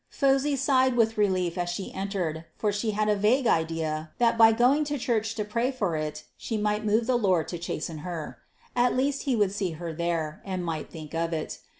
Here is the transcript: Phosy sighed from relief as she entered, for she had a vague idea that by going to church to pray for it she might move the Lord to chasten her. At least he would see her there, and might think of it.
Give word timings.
Phosy 0.09 0.55
sighed 0.57 0.95
from 0.95 1.09
relief 1.15 1.59
as 1.59 1.69
she 1.69 1.93
entered, 1.93 2.45
for 2.57 2.71
she 2.71 2.89
had 2.89 3.07
a 3.07 3.15
vague 3.15 3.45
idea 3.45 4.09
that 4.17 4.35
by 4.35 4.51
going 4.51 4.83
to 4.85 4.97
church 4.97 5.35
to 5.35 5.45
pray 5.45 5.69
for 5.69 5.95
it 5.95 6.23
she 6.35 6.57
might 6.57 6.83
move 6.83 7.05
the 7.05 7.17
Lord 7.19 7.47
to 7.49 7.59
chasten 7.59 7.99
her. 7.99 8.39
At 8.75 8.97
least 8.97 9.25
he 9.29 9.35
would 9.35 9.51
see 9.51 9.73
her 9.73 9.93
there, 9.93 10.41
and 10.43 10.65
might 10.65 10.89
think 10.89 11.13
of 11.13 11.33
it. 11.33 11.59